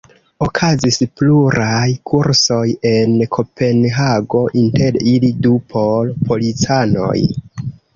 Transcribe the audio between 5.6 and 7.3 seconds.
por policanoj.